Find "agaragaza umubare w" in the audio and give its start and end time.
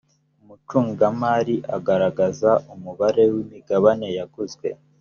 1.77-3.35